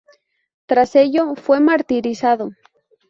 [0.65, 2.53] Tras ello, fue martirizado.